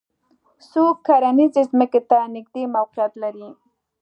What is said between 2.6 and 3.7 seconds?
موقعیت لري